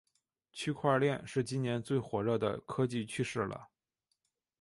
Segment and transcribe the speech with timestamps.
[0.51, 3.67] 区块链是今年最火热的科技趋势了